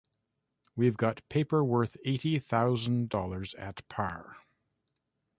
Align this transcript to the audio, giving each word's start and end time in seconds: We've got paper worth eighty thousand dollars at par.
We've 0.75 0.97
got 0.97 1.21
paper 1.29 1.63
worth 1.63 1.95
eighty 2.05 2.39
thousand 2.39 3.09
dollars 3.09 3.53
at 3.53 3.87
par. 3.87 4.37